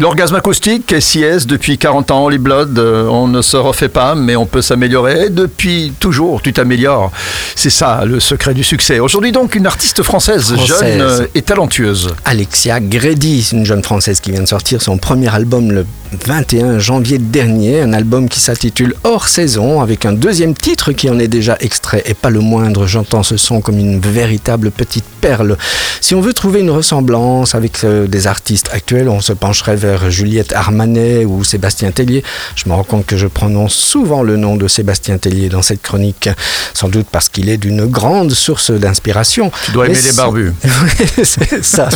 [0.00, 4.34] L'orgasme acoustique, SIS, depuis 40 ans, Holy Blood, euh, on ne se refait pas, mais
[4.34, 5.30] on peut s'améliorer.
[5.30, 7.12] Depuis toujours, tu t'améliores.
[7.54, 8.98] C'est ça, le secret du succès.
[8.98, 10.66] Aujourd'hui donc, une artiste française, Française.
[10.66, 12.12] jeune euh, et talentueuse.
[12.24, 15.86] Alexia Grady, une jeune française qui vient de sortir son premier album le
[16.26, 21.18] 21 janvier dernier, un album qui s'intitule Hors saison, avec un deuxième titre qui en
[21.18, 25.56] est déjà extrait, et pas le moindre, j'entends ce son comme une véritable petite perle.
[26.00, 29.83] Si on veut trouver une ressemblance avec euh, des artistes actuels, on se pencherait vers
[30.08, 32.22] Juliette Armanet ou Sébastien Tellier.
[32.56, 35.82] Je me rends compte que je prononce souvent le nom de Sébastien Tellier dans cette
[35.82, 36.28] chronique,
[36.72, 39.50] sans doute parce qu'il est d'une grande source d'inspiration.
[39.64, 40.52] Tu dois Mais aimer les barbus.
[41.22, 41.88] c'est ça.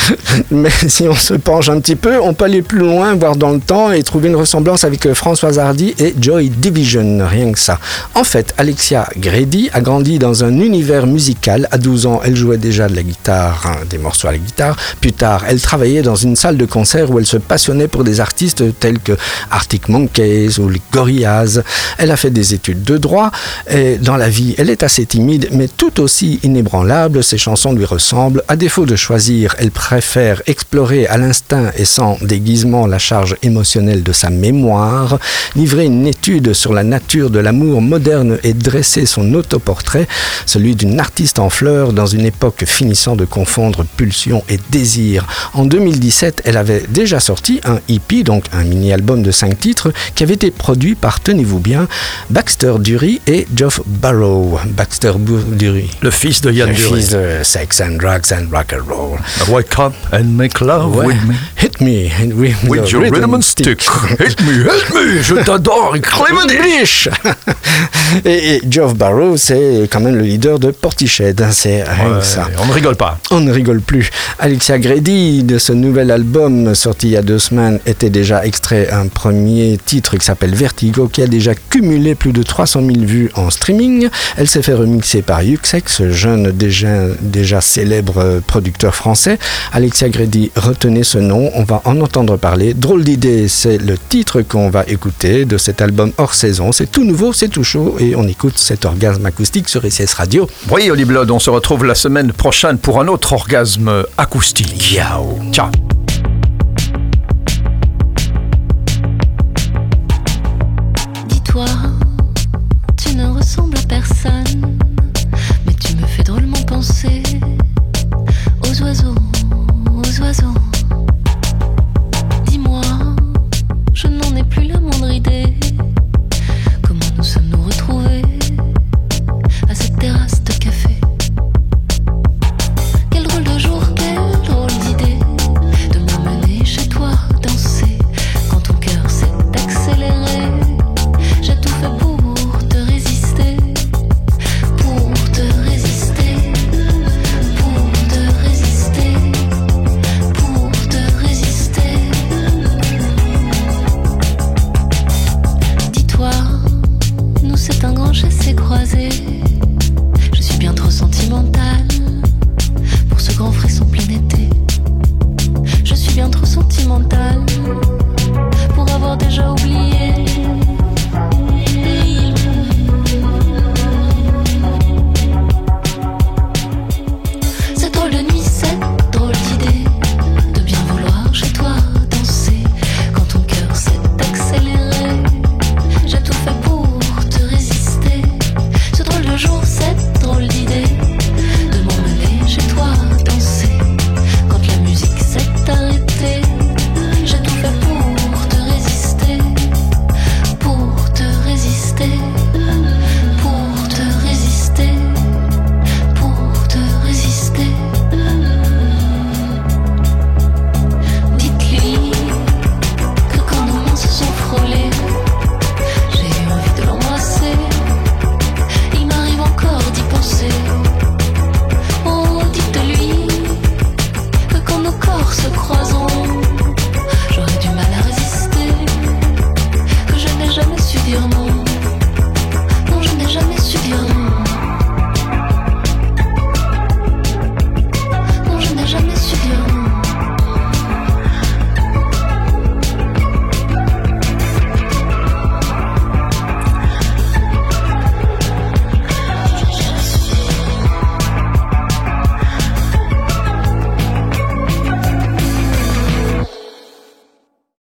[0.50, 3.50] Mais si on se penche un petit peu, on peut aller plus loin, voir dans
[3.50, 7.58] le temps et trouver une ressemblance avec euh, Françoise Hardy et Joy Division, rien que
[7.58, 7.78] ça.
[8.14, 11.68] En fait, Alexia Grady a grandi dans un univers musical.
[11.70, 14.76] À 12 ans, elle jouait déjà de la guitare, hein, des morceaux à la guitare.
[15.00, 18.20] Plus tard, elle travaillait dans une salle de concert où elle se passionnait pour des
[18.20, 19.12] artistes tels que
[19.50, 21.62] Arctic Monkeys ou les Gorillaz.
[21.98, 23.30] Elle a fait des études de droit
[23.70, 27.22] et dans la vie, elle est assez timide mais tout aussi inébranlable.
[27.22, 28.42] Ses chansons lui ressemblent.
[28.48, 34.02] À défaut de choisir, elle préfère explorer à l'instinct et sans déguisement la charge émotionnelle
[34.02, 35.18] de sa mémoire,
[35.54, 40.08] livrer une étude sur la nature de l'amour moderne et dresser son autoportrait,
[40.46, 45.26] celui d'une artiste en fleurs dans une époque finissant de confondre pulsion et désir.
[45.54, 50.22] En 2017, elle avait déjà sorti un EP, donc un mini-album de 5 titres, qui
[50.22, 51.86] avait été produit par, tenez-vous bien,
[52.30, 54.58] Baxter Dury et Geoff Barrow.
[54.76, 55.90] Baxter Dury.
[56.02, 56.94] Le fils de Yann Le Dury.
[57.00, 59.18] fils de Sex and Drugs and Rock and Roll.
[59.48, 61.06] Wake up and make love Ouais.
[61.06, 61.34] with me?
[61.80, 63.80] Hit me with, With your rhythm and stick.
[64.18, 66.46] Hit me, hit me, je t'adore, Clément
[68.24, 71.40] et, et Geoff Barrow, c'est quand même le leader de Portiched.
[71.40, 72.48] hein, C'est rien que ça.
[72.58, 73.18] On ne rigole pas.
[73.30, 74.10] On ne rigole plus.
[74.38, 78.90] Alexia Grady, de ce nouvel album sorti il y a deux semaines, était déjà extrait
[78.90, 83.30] un premier titre qui s'appelle Vertigo, qui a déjà cumulé plus de 300 000 vues
[83.34, 84.08] en streaming.
[84.36, 86.88] Elle s'est fait remixer par Yuxex, jeune déjà,
[87.22, 89.38] déjà célèbre producteur français.
[89.72, 92.74] Alexia Grady, retenez ce nom, on va en entendre parler.
[92.74, 96.72] Drôle d'idée, c'est le titre qu'on va écouter de cet album hors saison.
[96.72, 100.48] C'est tout nouveau, c'est tout chaud, et on écoute cet orgasme acoustique sur SCS Radio.
[100.70, 104.80] Oui, Holy Blood, on se retrouve la semaine prochaine pour un autre orgasme acoustique.
[104.80, 105.70] Ciao Ciao.